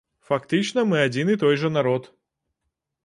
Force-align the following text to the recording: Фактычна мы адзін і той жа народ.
Фактычна 0.29 0.85
мы 0.93 0.97
адзін 1.07 1.27
і 1.35 1.37
той 1.43 1.55
жа 1.65 1.69
народ. 1.77 2.11